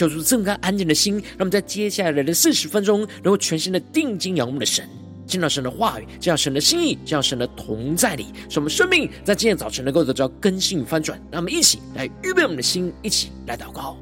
[0.00, 4.88] 求主赐我安静的心，让我们在接下来的四十分钟，能够全心的定睛仰望的神，
[5.26, 11.20] 见到神的话语，见到神的心意，见到神的同在里，使我们生命在今天早晨能够得到更新翻转。
[11.30, 13.94] 让我们一起来预备我们的心，一起来祷告。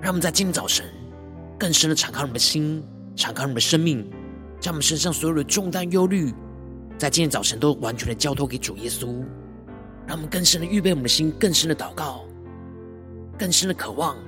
[0.00, 0.86] 让我们在今天早晨
[1.58, 2.80] 更深的敞开我们的心，
[3.16, 4.08] 敞开我们的生命，
[4.60, 6.32] 将我们身上所有的重担、忧虑。
[7.00, 9.24] 在今天早晨，都完全的交托给主耶稣，
[10.06, 12.26] 让我们更深的预备我们的心，更深的祷告，
[13.38, 14.18] 更深的渴望，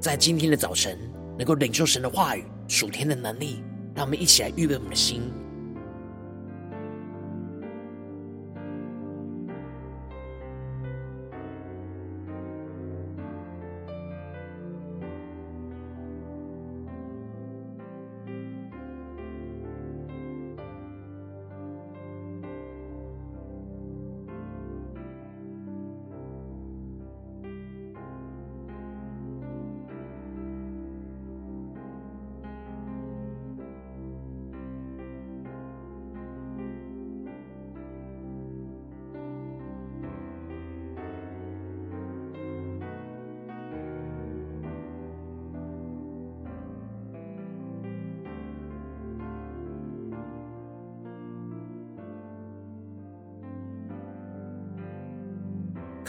[0.00, 0.98] 在今天的早晨
[1.36, 3.62] 能够领受神的话语、属天的能力。
[3.94, 5.30] 让我们一起来预备我们的心。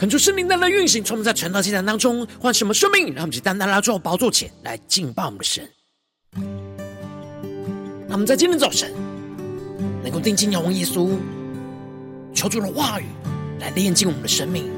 [0.02, 5.64] 恳求圣灵单单运行，从我们在晨祷祭坛当中唤什么生命，让我们去单单拉住宝座前来敬拜我们的神。
[8.08, 8.92] 让我们在今天早晨
[10.02, 11.10] 能够定睛仰望耶稣，
[12.34, 13.04] 求主的话语
[13.60, 14.68] 来炼净我们的生命，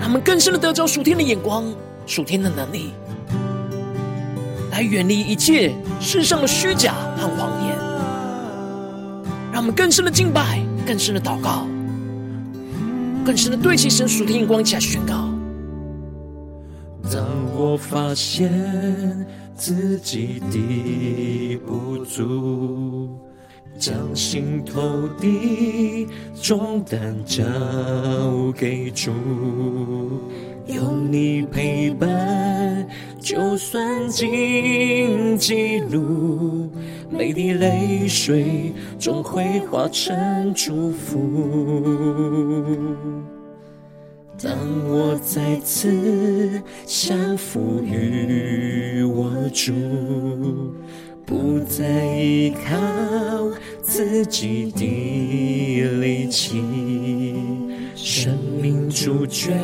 [0.00, 1.72] 让我们更深的得着属天的眼光、
[2.08, 2.90] 属天的能力，
[4.72, 7.78] 来远离一切世上的虚假和谎言，
[9.52, 11.68] 让我们更深的敬拜、更深的祷告。
[13.24, 15.28] 更深的对齐神属天眼光，起来宣告。
[17.10, 17.24] 当
[17.54, 18.50] 我发现
[19.54, 23.08] 自己的不足，
[23.78, 26.08] 将心头的
[26.40, 27.42] 重担交
[28.56, 29.10] 给主，
[30.66, 32.88] 有你陪伴，
[33.20, 36.68] 就算荆棘路。
[37.10, 41.18] 每滴泪水终会化成祝福。
[44.42, 44.50] 当
[44.88, 49.72] 我再次降服于我主，
[51.26, 52.74] 不再依靠
[53.82, 56.62] 自己的力气，
[58.04, 59.56] 生命主权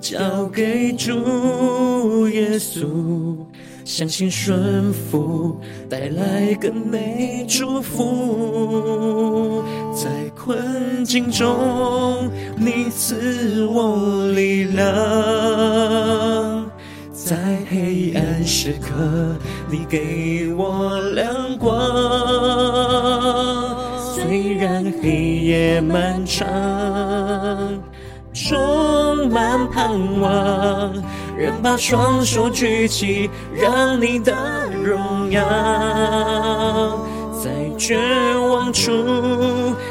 [0.00, 3.36] 交给主耶稣。
[3.84, 9.62] 相信顺服带来更美祝福，
[9.94, 14.84] 在困境中你赐我力量，
[17.12, 17.36] 在
[17.70, 19.36] 黑暗时刻
[19.70, 21.76] 你给我亮光。
[24.28, 26.44] 虽然黑夜漫长，
[28.34, 29.88] 充满盼
[30.20, 30.92] 望。
[31.38, 34.34] 仍把双手举起，让你的
[34.82, 35.40] 荣耀
[37.40, 37.96] 在绝
[38.50, 38.90] 望处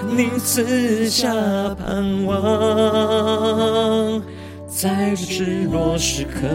[0.09, 1.30] 你赐下
[1.75, 4.21] 盼望，
[4.68, 6.45] 在失落时刻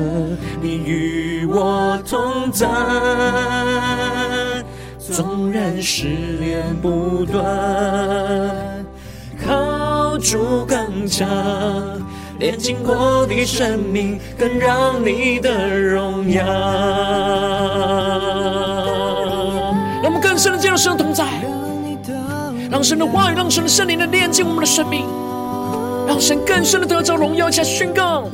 [0.60, 2.66] 你与我同在，
[5.10, 6.06] 纵然试
[6.38, 7.42] 炼不断，
[9.44, 11.28] 靠主更强。
[12.38, 16.42] 炼净我的生命，更让你的荣耀。
[20.02, 21.26] 让我们更深的进入神的同在，
[22.70, 25.04] 让神的话语，让神的圣灵的炼净我们的生命，
[26.06, 28.30] 让神更深的得着荣耀，下宣告。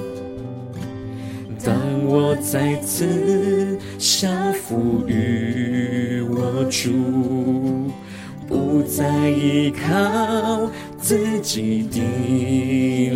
[2.09, 7.91] 我再次降服于我主，
[8.47, 10.71] 不再依靠
[11.01, 12.01] 自己的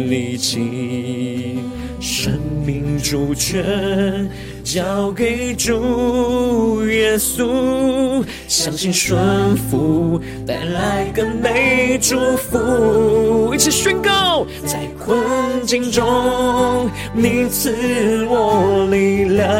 [0.09, 1.61] 力气，
[2.01, 4.29] 生命主权
[4.73, 13.53] 交给主耶稣，相信顺服带来更美祝福。
[13.53, 15.19] 一起宣告，在困
[15.67, 17.75] 境中你赐
[18.29, 19.51] 我力量，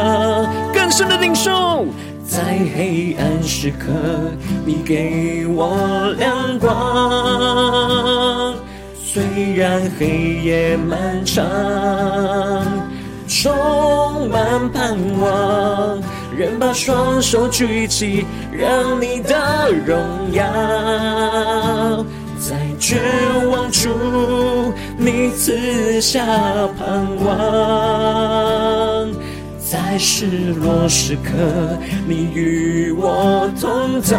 [0.73, 1.85] 更深的领受。
[2.25, 2.41] 在
[2.73, 3.91] 黑暗时刻，
[4.65, 6.71] 你给我亮光。
[9.03, 9.21] 虽
[9.57, 11.43] 然黑夜漫长，
[13.33, 16.03] 充满盼望，
[16.37, 19.97] 仍把双手举起，让你的荣
[20.33, 20.43] 耀
[22.37, 22.99] 在绝
[23.49, 23.89] 望处，
[24.97, 26.25] 你赐下
[26.77, 29.09] 盼望。
[29.59, 31.31] 在失落时刻，
[32.05, 34.17] 你与我同在。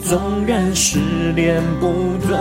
[0.00, 1.00] 纵然失
[1.34, 2.38] 恋不断，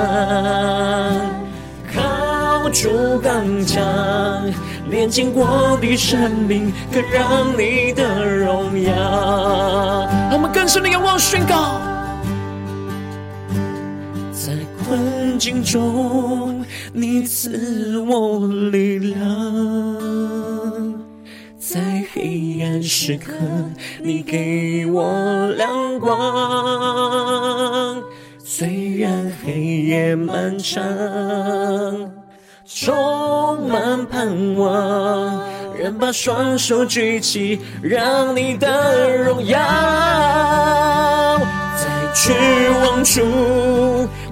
[2.70, 3.82] 主刚强，
[4.90, 10.10] 炼尽我的生命，更让你的荣耀。
[10.32, 11.80] 我们更深的仰望宣告，
[14.32, 14.54] 在
[14.84, 19.18] 困境中，你赐我力量。
[21.58, 23.34] 在黑暗时刻，
[24.02, 28.02] 你给我亮光。
[28.44, 30.82] 虽然黑夜漫长，
[32.70, 35.42] 充满盼望，
[35.80, 39.58] 仍把双手举起，让你的荣耀
[41.78, 42.34] 在绝
[42.84, 43.22] 望处，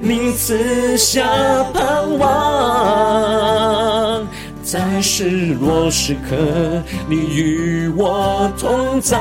[0.02, 1.24] 你赐下
[1.74, 4.28] 盼望。
[4.62, 6.36] 在失落时刻，
[7.08, 9.18] 你与我同在。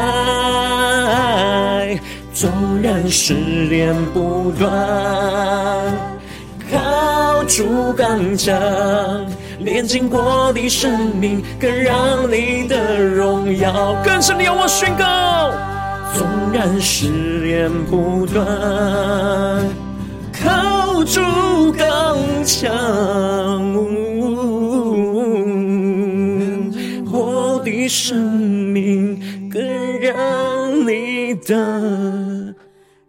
[2.33, 2.51] 纵
[2.83, 4.75] 然失恋不断，
[7.47, 8.55] 主刚强，
[9.61, 14.43] 炼净我的生命，更让你的荣耀更深的。
[14.43, 15.53] 要我宣告，
[16.17, 18.45] 纵然试炼不断，
[20.33, 21.21] 靠主
[21.73, 22.73] 刚强。
[27.87, 29.21] 生命
[29.51, 29.63] 更
[30.01, 32.55] 让你的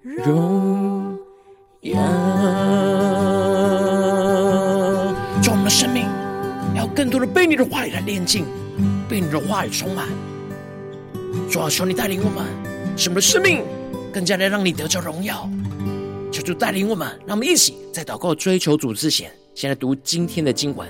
[0.04, 1.18] 荣
[1.82, 1.96] 耀。
[7.06, 8.46] 更多的被你的话语来炼净，
[9.08, 10.08] 被你的话语充满。
[11.52, 12.44] 主啊，求你带领我们，
[12.98, 13.62] 使我们的生命
[14.12, 15.48] 更加的让你得着荣耀。
[16.32, 20.90] 求主带领我们，让我们一起在祷告追求主之前，先来读今天的经文。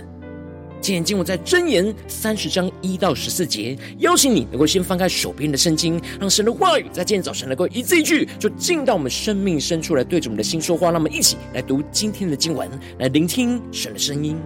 [0.80, 10.92] 今天经文在箴言三十章一到十四节，邀请你能够先翻开手边的圣经，让神的话语在今天早晨能够一字一句，就进到我们生命深处来，对着我们的心说话。
[10.92, 14.38] 让我们一起来读今天的经文，来聆听神的声音。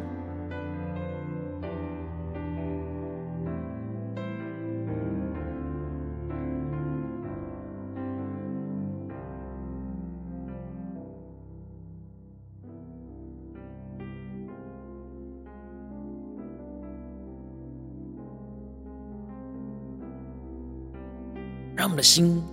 [21.79, 22.43] 让我们的心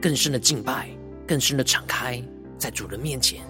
[0.00, 0.88] 更深的敬拜，
[1.26, 2.22] 更深的敞开
[2.56, 3.40] 在主的面前。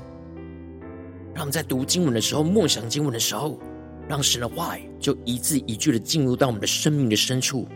[1.35, 3.61] 让我们在读经文的时候，默想经文的时候，
[4.09, 7.69] 让神的话语就一字一句的进入到我们的生命的深处。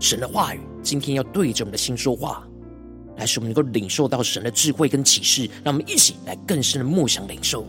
[0.00, 2.44] 神的话语今天要对着我们的心说话，
[3.18, 5.48] 来使我们能够领受到神的智慧跟启示。
[5.62, 7.64] 让我们一起来更深的默想领受。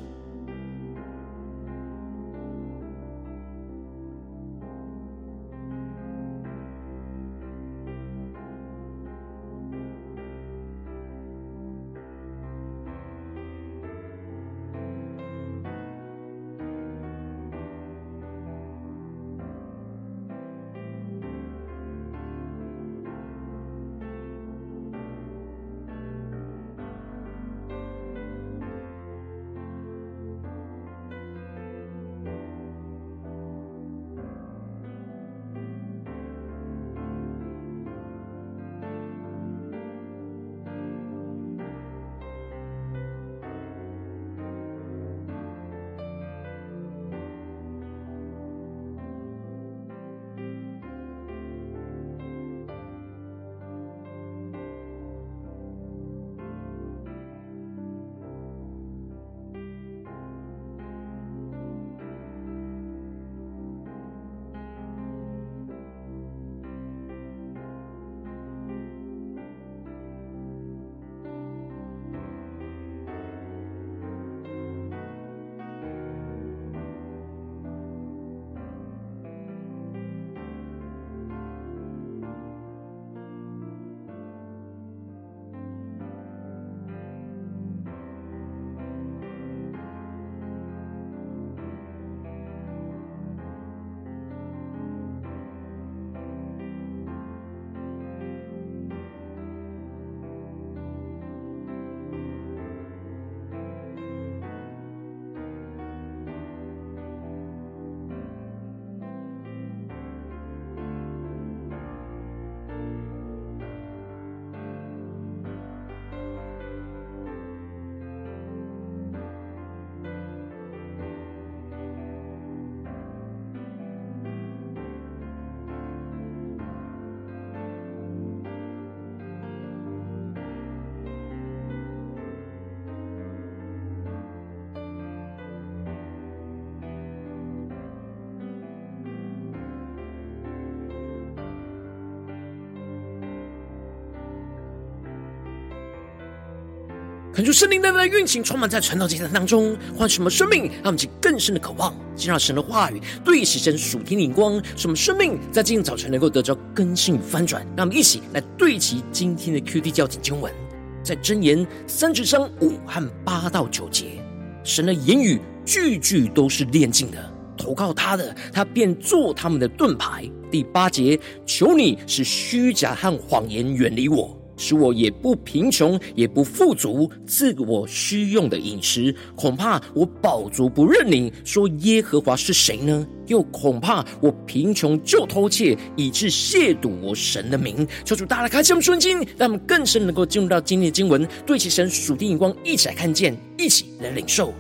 [147.33, 157.65] 恳求圣灵的来运行，充满在传道阶段当中，换什么生命，让我们更深的渴望，进入神的话语，对齐神属天的灵光，什么生命在今天早晨能够得着更新与翻转。
[157.75, 160.53] 让我们一起来对齐今天的 QD 焦点经文，
[161.01, 164.23] 在箴言三十章五和八到九节，
[164.63, 167.17] 神的言语句句都是炼净的，
[167.57, 170.29] 投靠他的，他便做他们的盾牌。
[170.51, 174.39] 第八节，求你使虚假和谎言远离我。
[174.57, 179.15] 使我也不贫穷，也不富足，赐我需用的饮食。
[179.35, 183.07] 恐怕我饱足不认你，说耶和华是谁呢？
[183.27, 187.87] 又恐怕我贫穷就偷窃，以致亵渎我神的名。
[188.03, 194.53] 求主大大开启我们的心，让我们更深能够进入到今天的经文，对齐神属天眼光，一起来看见，一起来领受。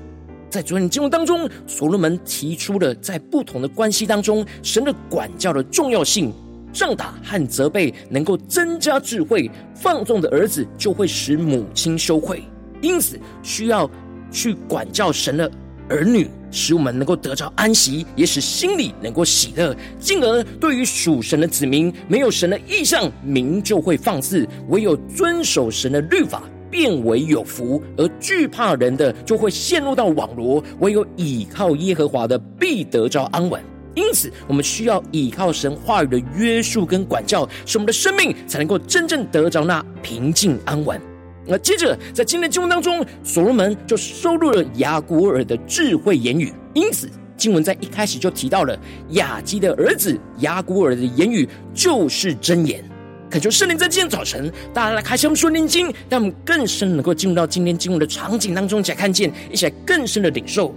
[0.49, 6.31] 在昨天的经文当中，所罗门提出了在不同的关系当中，神的管教的重要性。
[6.73, 12.43] 杖打和责备能够增加智慧，放纵的儿子就会使母亲羞愧。
[12.81, 13.89] 因此，需要
[14.31, 15.49] 去管教神的
[15.87, 19.73] 儿女，使我们能够得着安息，也使心里能够喜乐。
[19.99, 27.81] 进而，对于属神的子民，没有神的意象，民就会放肆；唯有遵守神的律法，变为有福。
[27.95, 33.61] 而惧怕人的，就会陷入到网罗；唯有倚靠耶和华的，必得着安稳。
[33.95, 40.99] 因此，我们需要依靠神话语的约束跟管教，使我们的生命才能够真正得着那平静安稳。
[41.45, 46.53] 那接着，在今天的经文当中，所罗门就收录了雅古尔的智慧言语。
[46.73, 52.83] 因此，经文在一开始就提到了雅基的儿子雅古尔的言语就是真言。
[53.29, 60.73] 恳求圣灵在今天早晨，大家来开箱我们说念经，让我们更深能够进入到今天经文的场景当中，一起来看见，一起来更深的领受。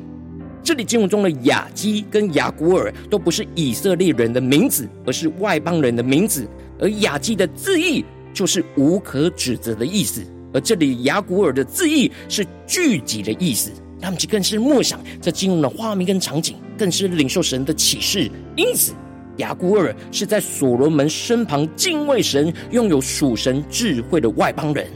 [0.67, 6.45] 这里经文中的雅基跟雅古尔都不是以色列人的名字，而是外邦人的名字。
[6.81, 8.05] 而雅基的字义
[8.35, 13.71] 就是无可指责的意思，而这里雅古尔的字义是聚集的意思。
[14.01, 18.29] 他们就更是默想在经文的画面跟场景，更是领受神的启示。
[18.57, 18.93] 因此，
[19.37, 24.89] 雅古尔是在所罗门身旁敬畏神、拥有属神智慧的外邦人。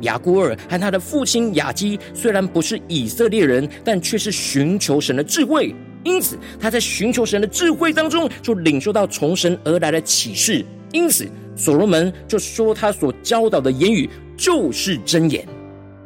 [0.00, 5.74] 雅古尔和他的父亲雅基虽然不是以色列人，但却是寻求神的智慧。
[6.04, 10.64] 因此，他在寻求神的智慧当中，就领受到从神而来的启示。
[10.92, 15.46] 因此，所罗门就说他所教导的言语就是真言。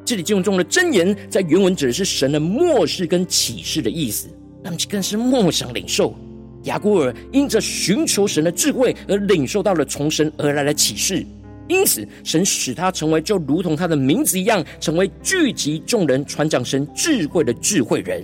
[0.04, 4.28] 这里经文中的真言，在原文指的是神的默示跟启示的意思。
[4.62, 6.14] 那么，更是默想领受。
[6.64, 11.24] 雅古尔因着寻求神的智慧而领受到了从神而来的启示。
[11.68, 18.22] 因此，神使他成为就如同他的名字一样，成为聚集众人传讲神智慧的智慧人。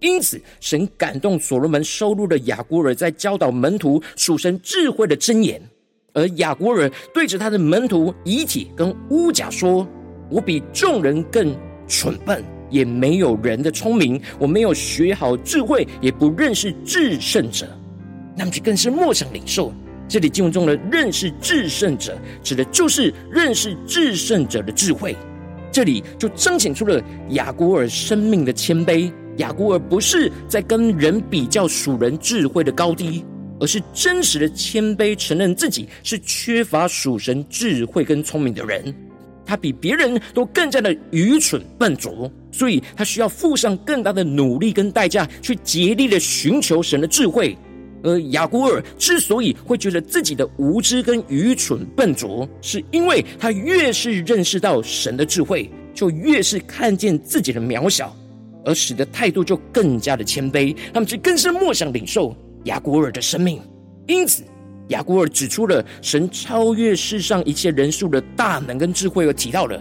[0.00, 5.60] 因此，神感动所罗门收录了雅古尔在教导门徒属神智慧的箴言，
[6.14, 9.86] 而雅古尔对着他的门徒遗体跟乌甲说
[10.30, 11.54] ：“我比众人更
[11.86, 17.66] 蠢笨，也没有人的聪明，我没有学好智慧，也不认识至圣者。”
[18.34, 19.74] 那么，就更是莫想领受。
[20.08, 25.14] 这里经文中的认识至圣者，指的就是认识至圣者的智慧。
[25.70, 27.00] 这里就彰显出了
[27.30, 29.12] 雅古尔生命的谦卑。
[29.36, 33.22] 雅古尔不是在跟人比较属人智慧的高低，
[33.60, 38.92] 而是真实的谦卑，承认自己是缺乏属神智慧跟聪明的人。
[39.44, 47.56] 他比别人都更加的愚蠢笨拙，所以他需要付上更大的努力跟代价，去竭力的寻求神的智慧。
[48.02, 58.14] 而雅古尔之所以会觉得自己的无知跟愚蠢笨拙，是因为他越是认识到神的智慧，就越是看见自己的渺小，
[58.64, 60.76] 而使得态度就更加的谦卑。
[60.92, 63.60] 他们就更是默想领受雅古尔的生命。
[64.06, 64.42] 因此，
[64.88, 69.80] 雅古尔指出了神超越世上一切人数的大能跟智慧，而提到了。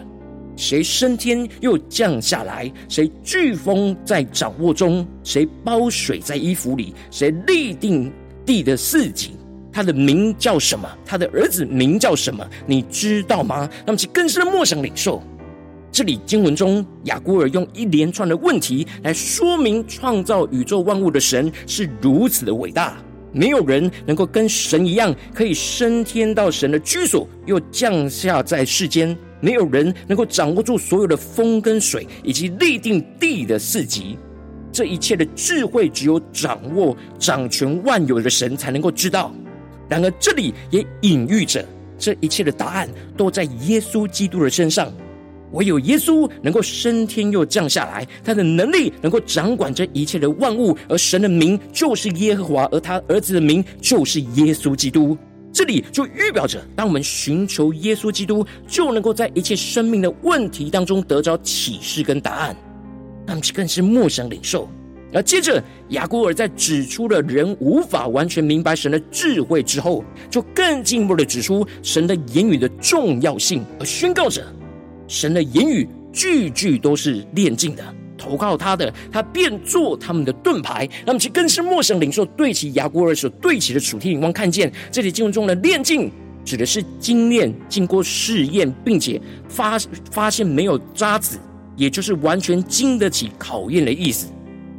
[0.57, 2.69] 谁升天又降下来？
[2.89, 5.07] 谁飓风在掌握中？
[5.23, 6.93] 谁包水在衣服里？
[7.11, 8.11] 谁立定
[8.45, 9.31] 地的四极？
[9.71, 10.89] 他的名叫什么？
[11.05, 12.45] 他的儿子名叫什么？
[12.65, 13.69] 你知道吗？
[13.85, 15.21] 那么，其更深的默想领受。
[15.91, 22.97] 这里经文中，雅古尔用一连串的问题来说明创造宇宙万物的神是如此的伟大，
[23.31, 29.15] 没有人能够跟神一样，可以升天到神的居所，又降下在世间。
[29.39, 34.17] 没有人能够掌握住所有的风跟水，以及立定地的四极。
[34.71, 39.33] 这一切的智慧，只有掌握掌权万有的神才能够知道。
[39.89, 41.65] 然而，这里也隐喻着
[41.97, 44.91] 这一切的答案都在耶稣基督的身上。
[45.53, 50.77] 唯有耶稣能够升天又降下来，他的能力能够掌管这一切的万物。
[50.89, 55.17] 而神的名就是耶和华，而他儿子的名就是耶稣基督。
[55.51, 62.55] 这里就预表着，当我们寻求耶稣基督，就能够在一切生命的问题当中得着启示跟答案。
[63.25, 64.69] 那么，更是默想领受。
[65.13, 74.45] 而接着，雅各尔在指出了人无法完全明白神的智慧之后，就更进一步的指出神的言语的重要性，而宣告着
[75.07, 77.83] 神的言语句句都是炼净的。
[78.17, 80.89] 投靠他的，他便做他们的盾牌。
[81.05, 86.11] 那么其更是默想领受，对齐雅各尔所对齐的属天眼光，看见这里经文中的炼净，
[86.43, 89.77] 指的是精炼，经过试验，并且发
[90.11, 91.37] 发现没有渣滓，
[91.75, 94.27] 也就是完全经得起考验的意思。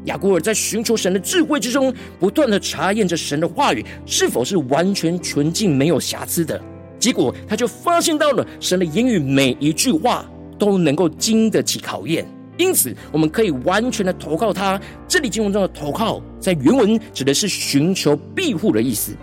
[0.04, 6.58] 雅古尔在寻求神的智慧之中，不断的查验着神的话语是否是完全纯净、没有瑕疵的。
[6.98, 10.24] 结果，他就发现到了神的言语每一句话
[10.58, 12.26] 都能够经得起考验。
[12.58, 14.78] 因此，我们可以完全的投靠他。
[15.06, 19.16] 这里经文中的投靠，在原文指的是寻求庇护的意思。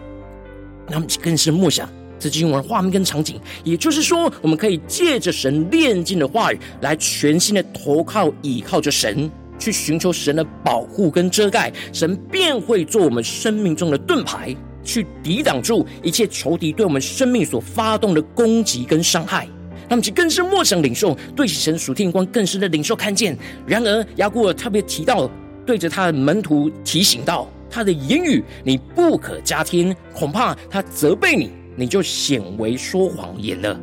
[0.88, 11.71] 那么，更是默想这经文的画面跟场景，也就是说，我们可以借着神炼净的话语，来全心的投靠、倚靠着神，去寻求神的保护跟遮盖。
[11.91, 19.48] 神便会做我们生命中的盾牌，去抵挡住一切仇敌对我们生命所发动的攻击跟伤害。
[19.88, 23.38] 那么，其更是默想领受，对起神属天光更深的领受看见。
[23.65, 25.30] 然而，雅各尔特别提到，
[25.65, 33.80] 对着他的门徒提醒道：“他的言语你不可加添，恐怕他责备你，你就显为说谎言了。”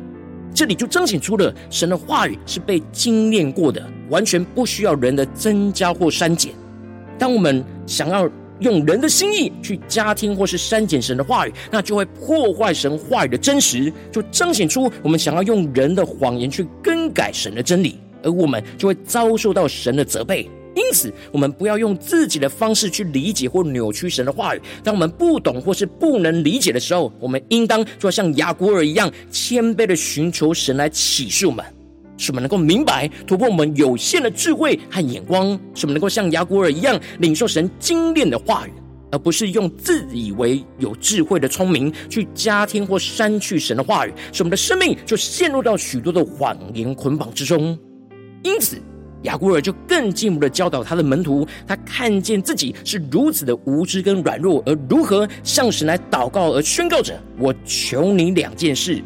[0.53, 6.53] 这里就彰显出了神的话语是被精炼过的，完全不需要人的增加或删减。
[7.17, 20.49] 当我们想要，用人的心意去加添或是删减神的话语，那就会破坏神话语的真实，就彰显出我们想要用人的谎言去更改神的真理，而我们就会遭受到神的责备。
[20.75, 24.61] 因此，我们不要用自己的方式去理解或扭曲神的话语。
[24.83, 31.63] 当我们不懂或是不能理解的时候，我们应当就像雅古尔一样，谦卑的寻求神来启示我们。
[32.23, 38.71] 使我们能够明白，突破我们有限的智慧和眼光，使我们能够像雅古尔一样领受神精炼的话语，
[39.11, 47.77] 而不是用自以为有智慧的聪明去加添或删去神的话语，使我们的生命就陷入到许多的谎言捆绑之中。
[48.41, 48.77] 因此，
[49.23, 59.03] 雅古尔就更进一步的教导他的门徒，他看见自己是如此的无知跟软弱，而如何向神来祷告，而宣告着：“我求你两件事。”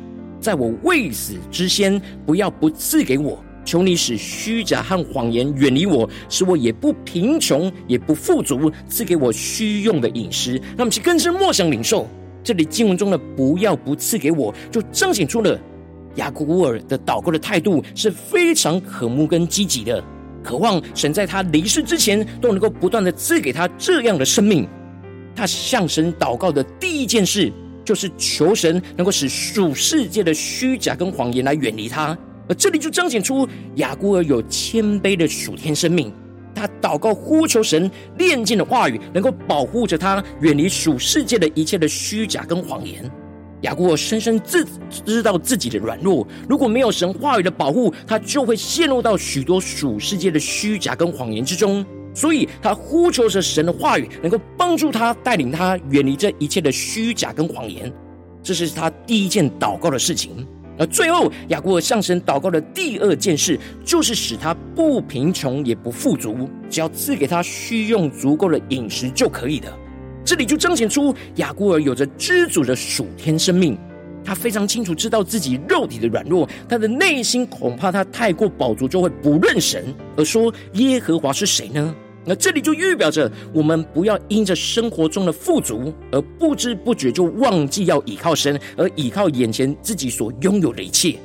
[0.47, 3.37] 在我未死之先，不要不赐给我。
[3.65, 10.57] 求你使虚假和谎言远离我，使我也不贫穷，也不富足，赐给我虚用的饮食。
[10.77, 12.07] 那么，其更是默想领受。
[12.45, 15.59] 这里经文中的“不要不赐给我”，就彰显出了
[16.15, 20.01] 雅各尔的祷告的态度是非常渴慕跟积极的，
[20.41, 24.65] 渴望神在他离世之前都能够不断的赐给他这样的生命。
[25.35, 27.51] 他向神祷告的第一件事。
[27.87, 32.17] 就是求神能够使属世界的虚假跟谎言来远离他，
[32.49, 36.11] 而这里就彰显出雅各尔有谦卑的属天生命。
[36.53, 43.09] 他祷告呼求神炼净的话语，能够保护着他远离属世界的一切的虚假跟谎言。
[43.61, 44.67] 雅各尔深深自
[45.05, 51.85] 知道自己的软弱，如果没有神话语的保护，他就会陷入到许多属世界的虚假跟谎言之中。
[52.17, 57.93] 所以他呼求着神的话语，能够帮助他，带领他远离这一切的虚假跟谎言。
[58.41, 60.43] 这是他第一件祷告的事情。
[60.79, 69.71] 而最后，雅各尔向神祷告的第二件事，就是使他不贫穷也不富足，只要赐给他需用足够的饮食就可以的。
[70.25, 73.77] 这里就彰显出雅各尔有着知足的属天生命。
[74.23, 79.85] 他非常清楚知道自己肉体的软弱，他的内心恐怕他太过饱足就会不认神，
[80.17, 81.95] 而说耶和华是谁呢？
[82.27, 91.15] 那这里就预表着我们不要因着生活中的富足而不知不觉就忘记要倚靠神，而倚靠眼前自己所拥有的一切。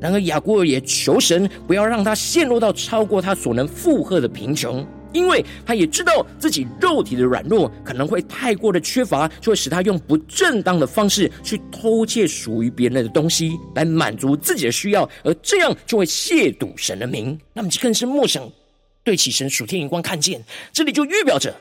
[0.00, 17.38] 然而雅各尔也求神不要让他陷入到超过他所能负荷的贫穷，因为他也知道自己肉体的软弱可能会太过的缺乏，就会使他用不正当的方式去偷窃属于别人的东西来满足自己的需要，而这样就会亵渎神的名。
[17.54, 18.46] 那么就更是默想。
[19.04, 21.54] 对起神属天眼光看见，这里就预表着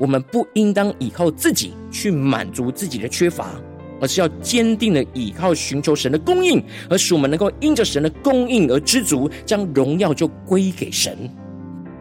[0.00, 3.52] 我们不应当依靠自己去满足自己的缺乏，
[4.00, 11.16] 而是要坚定的依靠寻求神的供应，而使我们能够因着神的供应而知足，将荣耀就归给神。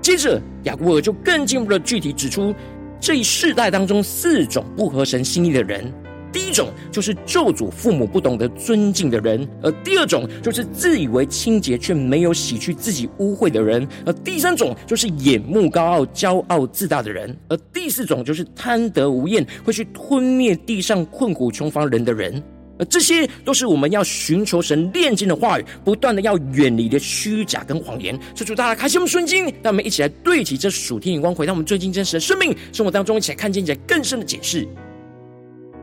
[0.01, 2.53] 接着，雅各尔就更进一步的具体指出
[2.99, 5.93] 这一世代当中四种不合神心意的人。
[6.37, 22.41] 第一种就是咒诅父母不懂得尊敬的人，而第二种就是自以为清洁却没有洗去自己污秽的人，而第三种就是眼目高傲、骄傲自大的人，而第四种就是贪得无厌会去吞灭地上困苦穷乏人的人。
[22.77, 28.15] 而这些都是我们要寻求神炼金的话语，不断的要远离的虚假跟谎言。
[28.35, 34.67] 求主大家开心我们顺经，让我们一起来对齐这属天眼光，回到我们最近真实的生命生活当中，一起来看见一起来更深的解释。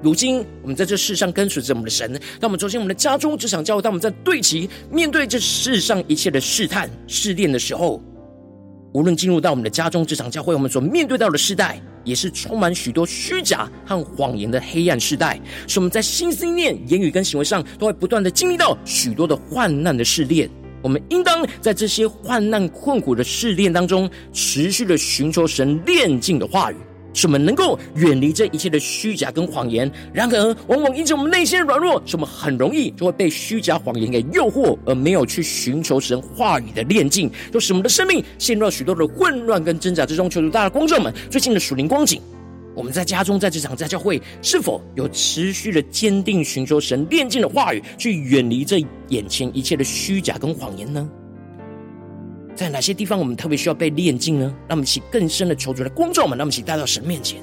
[0.05, 8.03] 如今我们在这世上跟随着我们的神，当我们走进我们的家中、职场、教会，当我们在对齐面对这世上一切的试探、试炼的时候，
[8.93, 20.47] 无论进入到我们的家中、职场、教会，我们所面对到的世代，也是充满许多虚假和谎言的黑暗世代，使我们在心思念、言语跟行为上，都会不断的经历到许多的患难的试炼。
[20.83, 26.77] 我们应当在这些患难困苦的试炼当中，持续的寻求神炼净的话语。
[27.15, 29.91] 使我们能够远离这一切的虚假跟谎言。
[30.13, 40.29] 然而，往往因着我们内心的软弱，使我们很容易就会被虚假谎言给诱惑，而没有去寻求神话语的炼净，就使我们的生命陷入了许多的混乱跟挣扎之中。
[40.29, 42.21] 求主大家观众们，最近的属灵光景，
[42.75, 51.09] 我们在家中、在职场、在教会，是否有持续的坚定寻求神炼净的话语，去远离这眼前一切的虚假跟谎言呢？
[52.55, 54.47] 在哪些地方我们特别需要被炼净呢？
[54.69, 57.41] 让我们一起更深的求主的光照们，让我们一起带到神面前。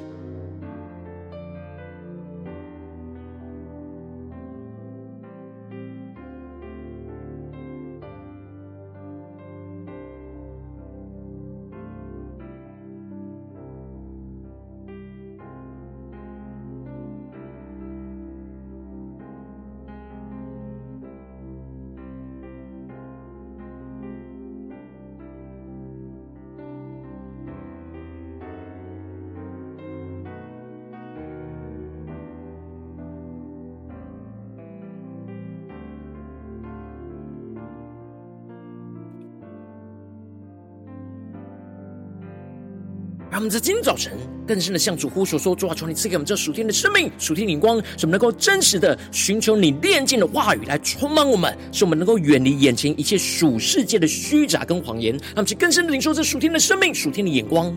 [43.41, 44.13] 们在今天早晨
[44.45, 57.75] 更深的向主呼求说：主啊，求你赐给我们这属天的生命、属天的光，使我们能够真实的寻求你炼净的话语来充满我们，使我们能够远离眼前一切属世界的虚假跟谎言，让我们去更深的领受这属天的生命、属天的眼光。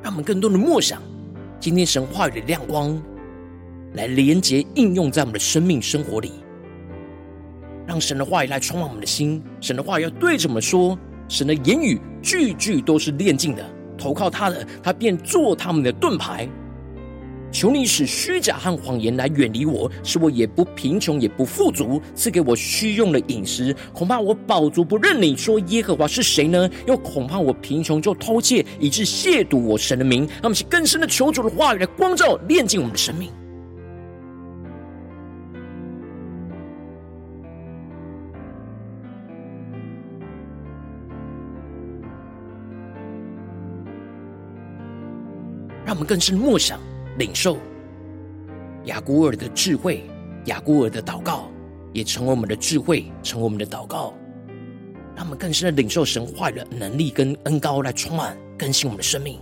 [0.00, 1.02] 让我们更多的默想
[1.58, 2.96] 今天神话语的亮光。
[3.94, 6.32] 来连接应用在我们的生命生活里，
[7.86, 9.42] 让神的话语来充满我们的心。
[9.60, 10.98] 神的话语要对着我们说，
[11.28, 13.64] 神的言语句句都是炼净的。
[13.96, 16.48] 投靠他的，他便做他们的盾牌。
[17.50, 23.74] 求你使虚假和谎言来远离我，使我也不贫穷也不富足，赐给我虚用的饮食。
[23.92, 26.70] 恐怕我饱足不认你，说耶和华是谁呢？
[26.86, 30.26] 又恐怕我贫穷就偷窃，以致亵渎我神的名。
[30.26, 33.30] 让我们去更深的求主的话语来光照炼净我们的生命。
[45.98, 46.78] 我们更深默想、
[47.18, 47.58] 领受
[48.84, 50.04] 雅古尔的智慧，
[50.44, 51.50] 雅古尔的祷告，
[51.92, 54.14] 也成为我们的智慧，成为我们的祷告。
[55.16, 59.40] 让我们更深的领受神话语的能力跟恩高，来充满更新我们的生命。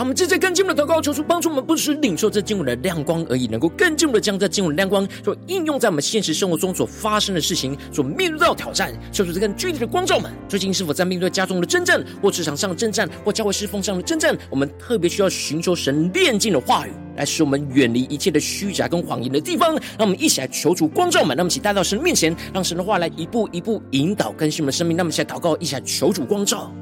[0.00, 8.98] 他们直接更进一步的祷告，求主帮助我们，不只是领受这经文的亮光而已，能够更进一步的将这经文的亮光所应用在我们现实生活中所发生的事情，所面对到的挑战。
[9.12, 14.34] 求主这更具体的光照们，最近是否在面对家中的征战，或职场上的征战，或教会侍奉上的征战？
[14.48, 19.74] 我们特别需要寻求神炼净的话语，来使我们远离一切的虚假跟谎言的地方。
[19.74, 24.96] 让我们一起来求主光照们，让我们一起带到神面前，让神的话来一步一步引导更新我们的生命。
[24.96, 26.72] 让我们一起来祷告，一起来求主光照。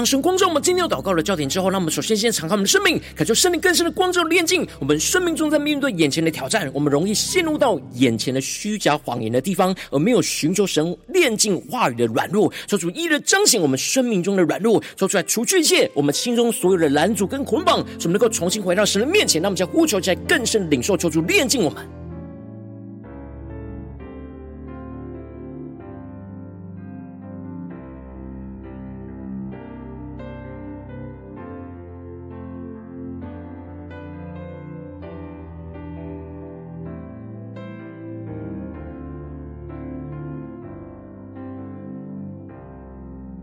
[0.00, 4.66] 当神光照我们今天要祷告的焦点之后，让我们首先先敞开我们的生命，感受生命更深的光照炼净。
[4.78, 12.50] 我们生命中在面对眼前的挑战，我们容易陷入到眼前的虚假谎言的地方，而没有寻求神炼净话语的软弱。
[12.66, 19.42] 求主一一彰显我们生命中的软弱，说出来除去一切我们心中所有的拦阻跟捆绑，使我们能够重新回到神的面前。
[19.42, 21.99] 让我们将呼求起来，更深的领受，求主炼净我们。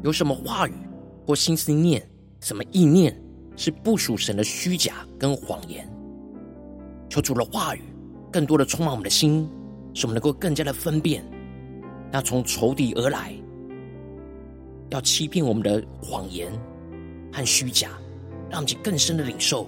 [0.08, 0.74] 有什么话语
[1.26, 2.02] 或心思念、
[2.40, 3.14] 什么意念
[3.58, 5.86] 是不属神的虚假跟谎言？
[7.10, 7.82] 求主的话语
[8.32, 9.46] 更多的充满我们的心，
[9.94, 11.22] 使我们能够更加的分辨
[12.10, 13.34] 那从仇敌而来
[14.92, 16.50] 要欺骗我们的谎言
[17.30, 17.90] 和虚假，
[18.50, 19.68] 让我们更深的领受。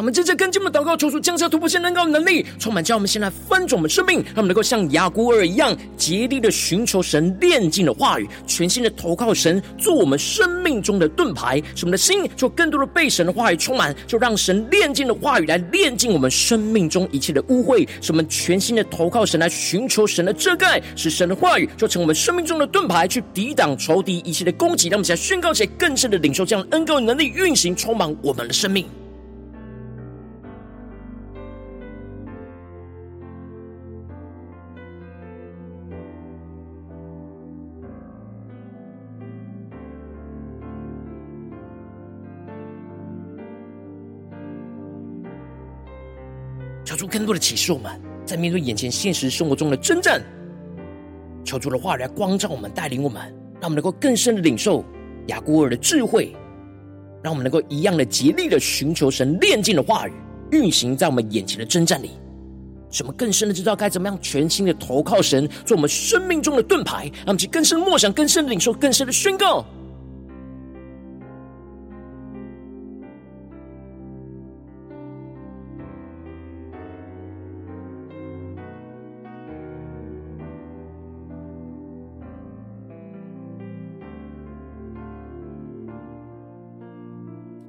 [0.00, 24.88] 我们接着跟进我们的祷告，求主降下突破性能高的能力，充满叫我们先来翻转我们生命，让我们能够像雅古尔一样，竭力的寻求神炼净的话语，全心的投靠神，做我们生命中的盾牌，使我们的心就更多的被神的话语充满，就让神炼净的话语来炼净我们生命中一切的污秽，使我们全心的投靠神来寻求神的遮盖，使神的话语就成我们生命中的盾牌，去抵挡仇敌一切的攻击。
[24.88, 28.86] 让我们现在宣告起来，更深的领受这样恩膏能力运行，充满我们的生命。
[47.10, 47.90] 更多的启示我们，
[48.24, 50.22] 在面对眼前现实生活中的征战，
[51.44, 53.20] 求主的话语来光照我们，带领我们，
[53.54, 54.84] 让我们能够更深的领受
[55.26, 56.32] 雅各尔的智慧，
[57.22, 60.12] 让我们能够一样的竭力的寻求神炼净的话语，
[60.52, 62.12] 运行在我们眼前的征战里，
[62.90, 69.64] 使我们更深的知道该怎么样全心的投靠神，做我们生命中的盾牌，让我们去更深的默想，更深的领受，更深的宣告。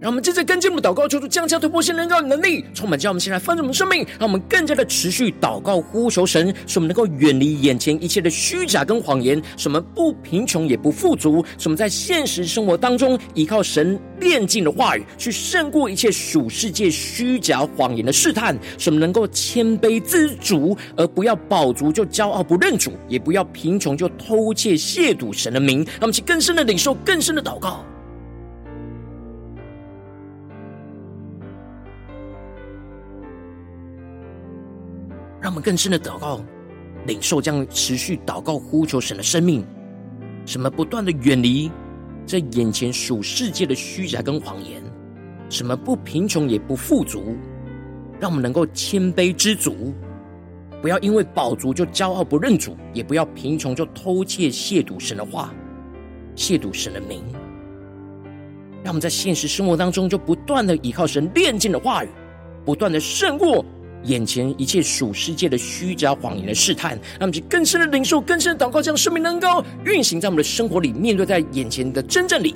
[0.01, 27.85] 让我们接着跟进我们祷告，求主降下突破性能高的能力，充满将我们先来翻转我们生命，让我们更加的持续祷告呼求神，使我们能够远离眼前一切的虚假跟谎言，使我们不贫穷也不富足，使我们在现实生活当中依靠神炼净的话语，去胜过一切属世界虚假谎言的试探，使我们能够谦卑知足，而不要饱足就骄傲不认主，也不要贫穷就偷窃亵渎神的名，让我们去更深的领受，更深的祷告。
[35.51, 36.41] 我们更深的祷告，
[37.05, 39.65] 领受这样持续祷告呼求神的生命，
[40.45, 41.69] 什么不断的远离
[42.25, 44.81] 这眼前属世界的虚假跟谎言，
[45.49, 47.35] 什么不贫穷也不富足，
[48.17, 49.93] 让我们能够谦卑知足，
[50.81, 55.53] 不要因为饱足就骄傲不认主，也不要贫穷就偷窃亵渎神的话，
[56.33, 57.21] 亵渎神的名。
[58.85, 62.09] 让我们在现实生活当中就不断的依靠神炼净的话语，
[62.63, 63.65] 不断的胜过。
[64.03, 72.55] 眼前一切属世界的虚假谎言的试探，让我们去更深的领受、更深的祷告，将生命能够运行在我们的生活里，面对在眼前的真正里。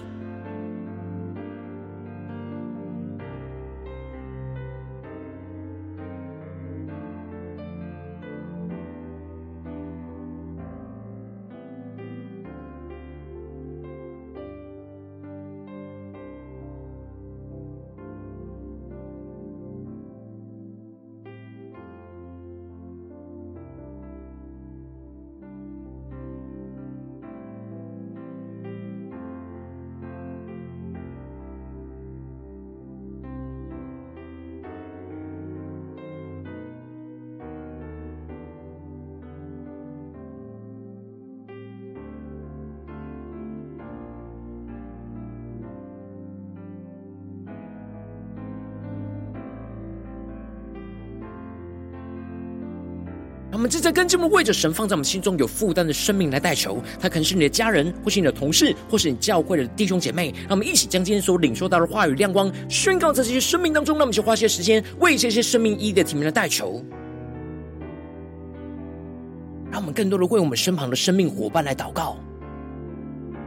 [53.67, 60.33] 正在跟这么为着神放在我们心中有负担的生命来代求，他可能是你的家人，或是你的同事，或是你教会的弟兄姐妹。
[60.41, 63.95] 让我们一起将今天所领受到的话语亮光宣告在这些生命当中。
[63.95, 66.83] 让我们就花些时间为这些生命一一的提名来代求，
[69.71, 72.17] 让我们更多的为我们身旁的生命伙伴来祷告，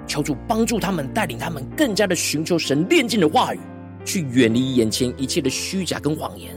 [0.06, 3.60] 求主帮助他们，带领他们更加的寻求神炼净的话语，
[4.06, 6.50] 去远离眼前一切的虚假跟谎言，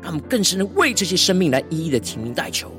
[0.00, 2.72] 让我们更深的为这些生命来一一的提名代求。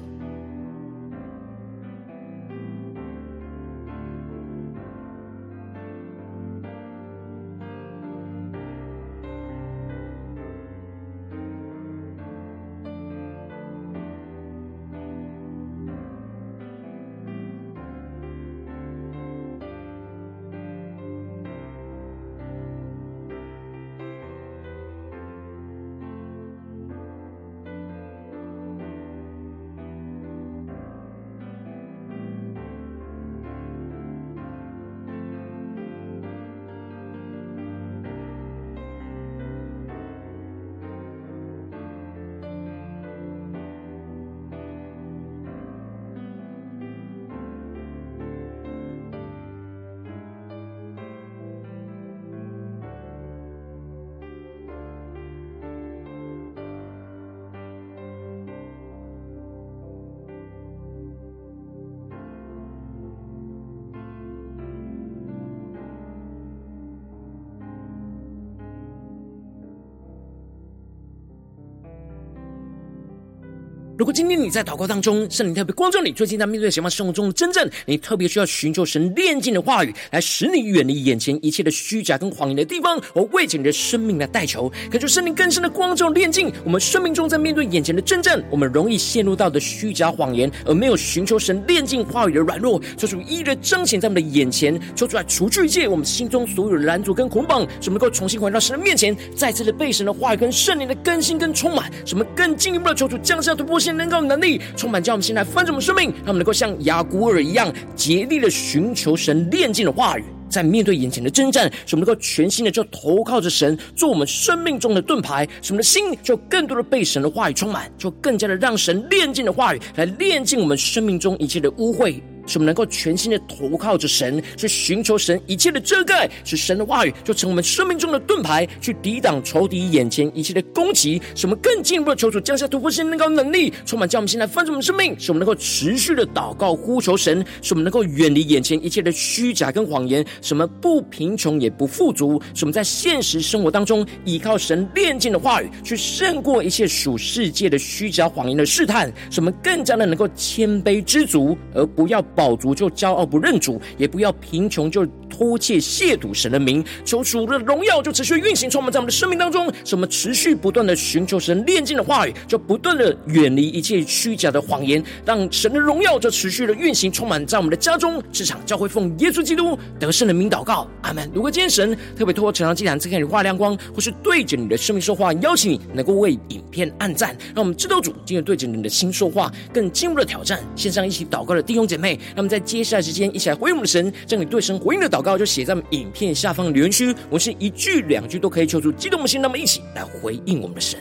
[74.06, 103.80] 如果今天你在祷告当中，圣灵特别光照你，最近在面对什么生活中的真正，你特别需要寻求神炼净的话语，来使你远离眼前一切的虚假跟谎言的地方，我为着你的生命来代求，恳求圣灵更深的光照炼净我们生命中在面对眼前的真正，我们容易陷入到的虚假谎言，而没有寻求神炼净话语的软弱，求主一一的彰显在我们的眼前，求主来除去一切我们心中所有的拦阻跟捆绑，使我们能够重新回到神的面前，再次的被神的话语跟圣灵的更新跟充满，使我们更进一步的求主降下突破。
[103.96, 122.22] 能够能力充满，叫我们现在翻转我们生命，让我们能够像雅古尔一样竭力的寻求神炼净的话语，在面对眼前的征战，使我们能够全心的就投靠着神，做我们生命中的盾牌，使我们的心就更多的被神的话语充满，就更加的让神炼净的话语来炼净我们生命中一切的污秽。
[122.46, 131.22] 使我们能够全心的投靠着神，去寻求神一切的遮盖，使神的话语就成我们生命中的盾牌，去抵挡仇敌眼前一切的攻击。
[131.34, 140.26] 使我们更进一步的求主降下突破性能高能力，充满叫我们现在翻转我们生命，使我们能够持续的祷告呼求神，使我们能够远离眼前一切的虚假跟谎言。
[140.42, 149.12] 使我们不贫穷也不富足，使我们在现实生活当中依靠神炼净的话语，去胜过一切属世界的虚假谎言的试探。
[149.32, 152.24] 使我们更加的能够谦卑知足，而不要。
[152.36, 156.84] 饱足就骄傲不认主，也不要贫穷就偷窃亵渎神的名。
[157.04, 171.30] 求主的荣耀就持续运行，充满在我们的生命当中，什么持续不断的寻求神炼净的话语，就不断的远离一切虚假的谎言，让神的荣耀就持续的运行，充满在我们的家中、职场、教会，奉耶稣基督得胜的名祷告，阿门。
[171.34, 180.60] 如果今天神特别透过成长祭坛赐给你画亮光，或是对着你的生命说话，邀请你能够为影片按赞，让我们知道主今日对着你的心说话，更进一步的挑战。
[180.76, 182.20] 线上一起祷告的弟兄姐妹。
[182.34, 187.14] 那么在接下来时间，一起来回应我们的神，将你对神回应的祷告就写在我们影片下方的留言区。
[187.30, 191.00] 我是一句两句都可以求助激动的心，那么一起来回应我们的神。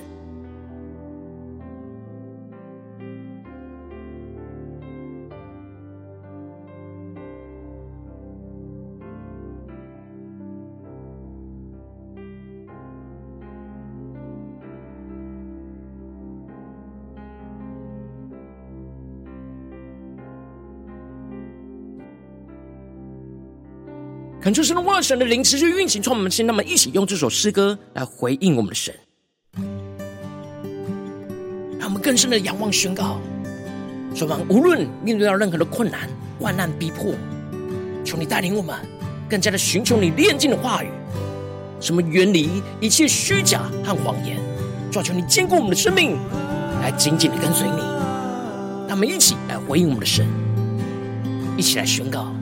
[24.45, 26.47] 恳求神的万神的灵持续运行，充满我们心。
[26.47, 28.95] 那么，一起用这首诗歌来回应我们的神，
[31.79, 33.19] 让我们更深的仰望宣告：
[34.15, 37.15] 说完，无论面对到任何的困难、患难、逼迫，
[38.05, 38.77] 求你带领我们
[39.31, 40.89] 更加的寻求你炼净的话语，
[41.81, 44.37] 什么远离一切虚假和谎言，
[44.93, 46.19] 求求你坚固我们的生命，
[46.83, 47.79] 来紧紧的跟随你。
[48.87, 50.27] 让我们一起来回应我们的神，
[51.57, 52.34] 一起来宣告。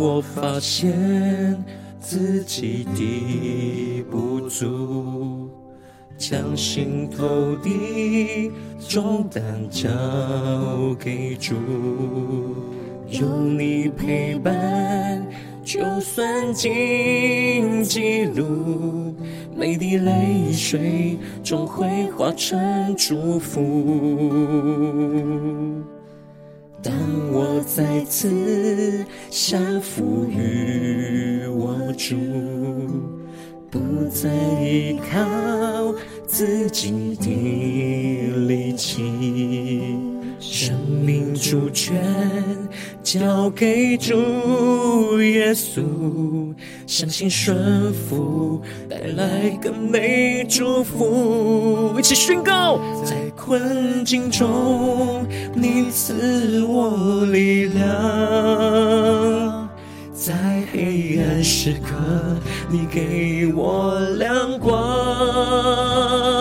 [0.00, 0.92] 我发现
[1.98, 5.50] 自己的不足，
[6.16, 9.88] 将心头的重担交
[11.00, 11.56] 给主，
[13.08, 15.26] 有你陪伴，
[15.64, 19.12] 就算荆棘路，
[19.56, 23.58] 每滴泪水终会化成祝福。
[26.82, 26.94] 当
[27.32, 32.16] 我再次降服于我主，
[33.70, 33.78] 不
[34.10, 34.30] 再
[34.62, 35.94] 依靠
[36.26, 39.02] 自己的力气，
[40.60, 41.94] 生命主权
[43.00, 46.52] 交给主耶稣，
[46.84, 51.94] 相信顺服带来更美祝福。
[51.96, 59.68] 一起宣告，在困境中你赐我力量，
[60.12, 60.34] 在
[60.72, 61.94] 黑暗时刻
[62.68, 66.37] 你给我亮光。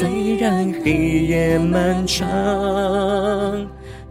[0.00, 2.26] 虽然黑夜漫长，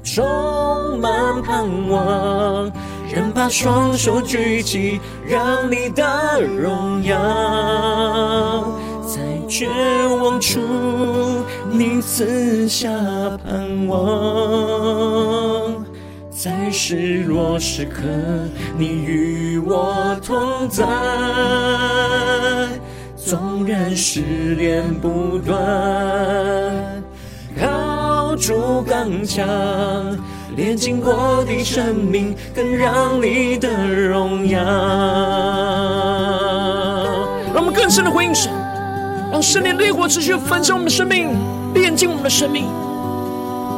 [0.04, 2.72] 充满盼望，
[3.12, 8.72] 仍把双手举起，让你的荣耀
[9.04, 9.68] 在绝
[10.22, 10.60] 望处，
[11.72, 12.88] 你赐下
[13.44, 15.74] 盼望，
[16.30, 18.04] 在失落时刻，
[18.78, 20.86] 你与我同在。
[23.30, 24.22] 纵然试
[24.58, 25.56] 炼不断，
[27.62, 29.48] 靠主刚强，
[30.58, 34.60] 炼净过的生命更让你的荣耀。
[37.54, 38.52] 让我们更深的回应神，
[39.32, 41.30] 让圣灵烈火持续焚烧我们的生命，
[41.76, 42.66] 炼净我们的生命，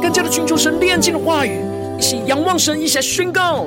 [0.00, 1.60] 更加的寻求神炼净的话语，
[1.98, 3.66] 一起仰望神，一起来宣告。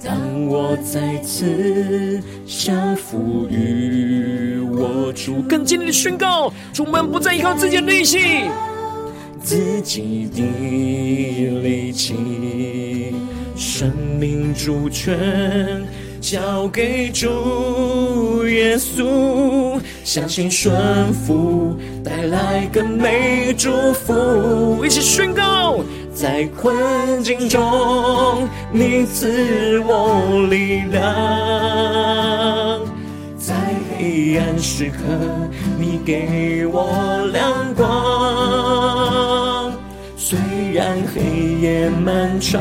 [0.00, 8.18] 当我再次降服于我主，更坚定的宣告：主，我们不再依靠自己的力气，
[9.42, 10.42] 自己的
[11.60, 13.14] 力气，
[13.56, 15.82] 生命主权
[16.20, 17.26] 交给主
[18.46, 25.80] 耶稣，相信顺服带来更美祝福，一起宣告。
[26.14, 31.00] 在困境中，你赐我力量；
[34.08, 34.96] 黑暗时刻，
[35.78, 36.88] 你给我
[37.30, 37.86] 亮光。
[40.16, 40.38] 虽
[40.72, 41.20] 然黑
[41.60, 42.58] 夜漫长，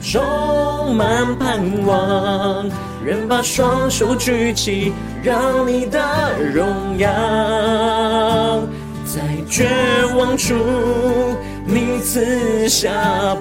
[0.00, 2.70] 充满盼望，
[3.04, 6.00] 仍把双手举起，让你的
[6.54, 7.06] 荣耀
[9.04, 9.68] 在绝
[10.16, 10.54] 望处。
[11.66, 12.90] 你赐下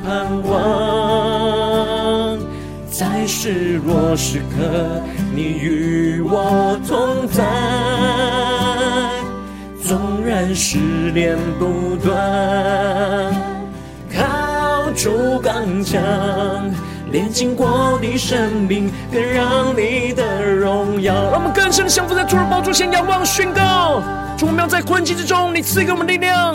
[0.06, 2.29] 盼望，
[3.00, 5.02] 在失落时刻，
[5.34, 7.42] 你与我同在。
[9.82, 10.78] 纵然试
[11.14, 13.34] 炼不断，
[14.14, 16.02] 靠主刚强，
[17.10, 21.14] 炼金过的生命，更让你的荣耀。
[21.32, 24.04] 让我们更深的降服在主的宝座前，仰望宣告：
[24.38, 26.54] 主，我们要在困境之中，你赐给我们力量。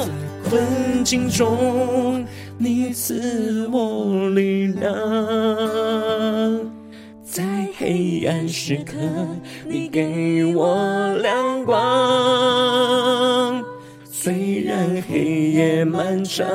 [0.50, 2.22] 困境中，
[2.56, 4.90] 你赐我力量；
[7.22, 7.42] 在
[7.76, 8.94] 黑暗时刻，
[9.66, 11.74] 你给我亮光。
[14.10, 16.46] 虽然黑夜漫长，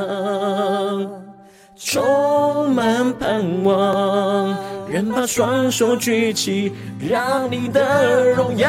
[1.76, 4.58] 充满盼望，
[4.90, 8.68] 仍把双手举起，让你的荣耀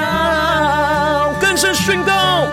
[1.50, 2.46] 更深宣告。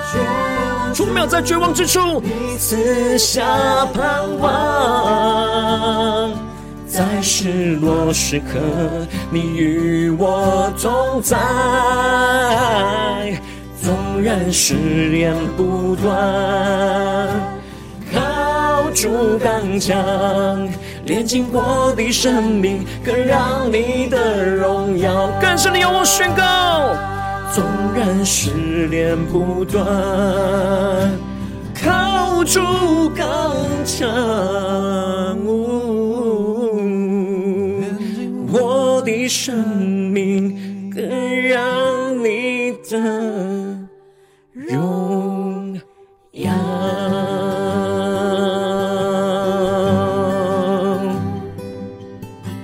[0.92, 3.46] 出没在绝望之处，你赐下
[3.94, 6.32] 盼望；
[6.88, 8.58] 在失落时刻，
[9.30, 11.38] 你与我同在。
[13.80, 14.74] 纵然试
[15.12, 16.18] 炼不断，
[18.12, 20.68] 靠主刚强，
[21.06, 25.78] 炼尽我的生命，更让你的荣耀更深的。
[25.78, 26.98] 要我宣告。
[27.54, 29.84] 纵然失恋不断，
[31.74, 32.60] 靠住
[33.16, 34.08] 刚强，
[38.52, 39.58] 我的生
[40.12, 41.04] 命更
[41.42, 42.98] 让你的
[44.52, 45.80] 荣
[46.34, 46.52] 耀。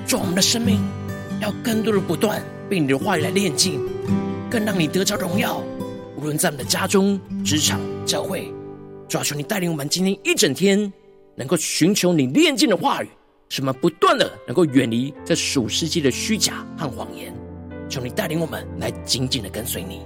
[0.05, 0.79] 祝我们的生命
[1.41, 3.81] 要更多的不断被你的话语来炼净。
[4.53, 5.63] 更让你得着荣耀，
[6.15, 8.53] 无论在我们的家中、职场、教会，
[9.09, 10.93] 主要求你带领我们今天一整天，
[11.35, 13.09] 能够寻求你炼净的话语，
[13.49, 17.33] 使我们不断的能够远离这属世界的虚假和谎言。
[17.89, 20.01] 求你带领我们来紧紧的跟随你。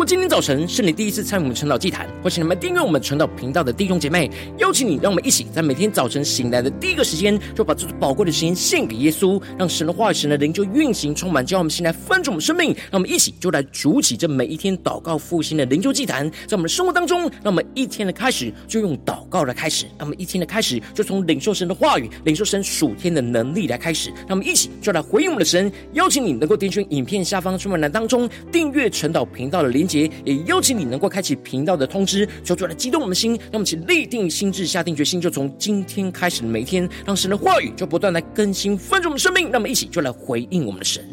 [0.00, 12.74] 如果今天早晨是你第一次参与我们晨祷祭坛，或请你们订阅我们晨祷频道的弟兄姐妹，邀请你，让我们一起在每天早晨醒来的第一个时间，就把这宝贵的时间献给耶稣，让神的话语、神的灵就运行充满，叫我们现在分足我们生命。
[12.90, 25.70] 让我们一起就来主起这每一天祷告复兴的灵修祭坛，在我们的生活当中，让我们一天的开始就用祷告来开始，让我们一天的开始就从领受神的话语、领受神属天的能力来开始，让我们一起就来回应我们的神。
[25.92, 39.50] 邀请你能够点选影片下方说明栏当中订阅晨祷频道的连结，也邀请你能够开启频道的通知，求主来激动我们的心，让我们一起立定心智，下定决心，就从今天开始的每一天，让神的话语就不断来更新翻转我们生命。
[39.50, 41.04] 让我们一起就来回应我们的神。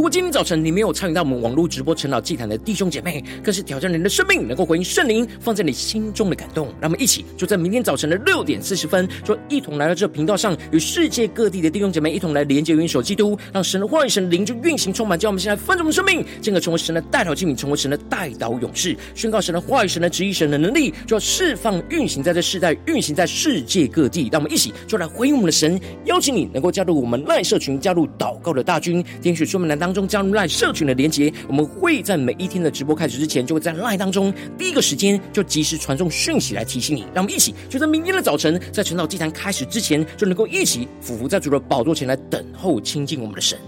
[0.00, 6.68] 如果今天早晨你没有参与到我们网络直播陈老祭坛的弟兄姐妹，更是挑战你的生命，能够回应圣灵放在你心中的感动。
[6.80, 24.30] 让我们一起就在明天早晨的六点四十分，就一同来到这频道上，与世界各地的弟兄姐妹一同来连接、元首基督，让神的话语、神的灵就运行充满，叫我们现在分盛的生命，进而成为神的代祷器皿，成为神的代导勇士，宣告神的话语、神的旨意、神的能力，就要释放、运行在这世代，运行在世界各地。
[24.32, 37.00] 让我们一起就来回应我们的神，邀请你能够加入我们赖社群，加入祷告的大军，点选说明栏当当中加入 LINE 社群的连结，我们会在每一天的直播开始之前，就会在 LINE 当中第一个时间就及时传送讯息来提醒你。
[37.12, 43.58] 让我们一起就在明天的早晨，在晨祷祭坛开始之前，就能够一起俯伏在主的宝座前来等候亲近我们的神。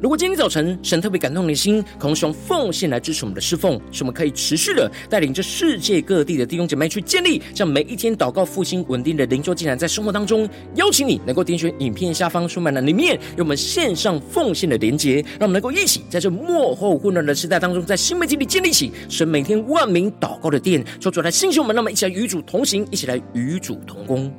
[0.00, 24.32] 如果今天早晨神特别感动你的心，可能是用奉献来支持我们的侍奉，使我们可以持续的带领着世界各地的弟兄姐妹去建立，这样每一天祷告复兴稳定的灵修进展，在生活当中，邀请你能够点选影片下方说明栏里面有我们线上奉献的连结，让我们能够一起在这末后混乱的时代当中，在新媒体里建立起神每天万名祷告的殿，说出来星兄们，让我们一起来与主同行，一起来与主同工。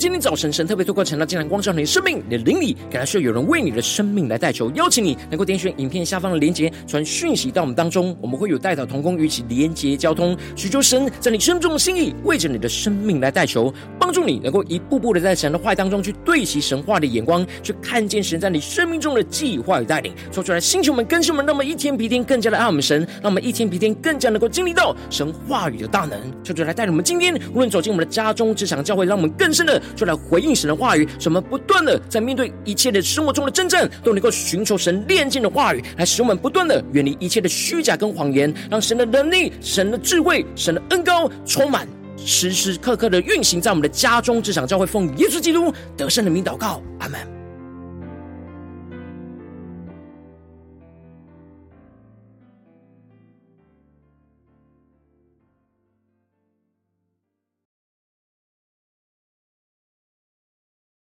[0.00, 20.14] 今天早晨神特别透过晨祷祭坛光照你的生命，你的灵里，感到需要有人为你的生命来代求，邀请你能够点选影片下方的连结，传讯息到我们当中，我们会有代祷同工与其连结交通，寻求神在你生命中的心意，为着你的生命来代求，帮助你能够一步步的在神的话当中去对齐神话的眼光，去看见神在你生命中的计划与带领。
[20.32, 26.18] 说出来，星球们、更新们，让我们一天比一天更加的爱我们神，让我们一天比一天更加能够经历到神话语的大能。
[26.42, 29.78] 求主来，带领我们今天无论走进我们的家中、职场、教会，让我们更深的。
[29.96, 41.86] 就来回应神的话语，使我们不断的在面对一切的生活中的真正，都能够寻求神炼净的话语，来使我们不断的远离一切的虚假跟谎言，让神的能力、神的智慧、神的恩高充满，
[42.16, 47.39] 时时刻刻的运行在我们的家中、这场、教会，奉耶稣基督得胜的名祷告，阿门。